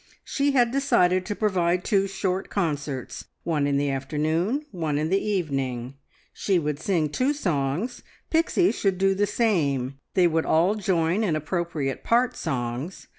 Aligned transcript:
She 0.23 0.53
had 0.53 0.71
decided 0.71 1.27
to 1.27 1.35
provide 1.35 1.83
two 1.83 2.07
short 2.07 2.49
concerts, 2.49 3.25
one 3.43 3.67
in 3.67 3.77
the 3.77 3.91
afternoon, 3.91 4.65
one 4.71 4.97
in 4.97 5.09
the 5.09 5.23
evening. 5.23 5.93
She 6.33 6.57
would 6.57 6.79
sing 6.79 7.07
two 7.07 7.33
songs; 7.33 8.01
Pixie 8.31 8.71
should 8.71 8.97
do 8.97 9.13
the 9.13 9.27
same. 9.27 9.99
They 10.15 10.25
would 10.25 10.47
all 10.47 10.73
join 10.73 11.23
in 11.23 11.35
appropriate 11.35 12.03
part 12.03 12.35
songs. 12.35 13.09